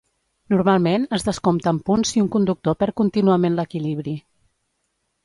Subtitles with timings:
[0.53, 4.15] Normalment es descompten punts si un conductor perd contínuament l'equilibri.